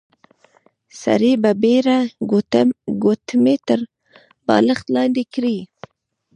[1.01, 1.97] سړي په بيړه
[3.03, 3.79] ګوتمۍ تر
[4.47, 5.57] بالښت لاندې کړې.